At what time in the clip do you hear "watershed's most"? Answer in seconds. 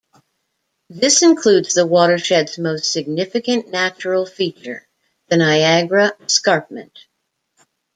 1.85-2.91